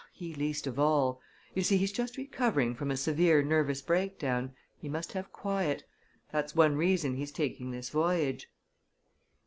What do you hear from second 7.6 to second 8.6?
this voyage."